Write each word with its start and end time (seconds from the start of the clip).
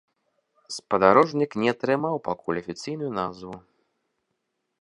Спадарожнік 0.75 1.51
не 1.63 1.69
атрымаў 1.73 2.15
пакуль 2.31 2.61
афіцыйную 2.65 3.11
назву. 3.19 3.55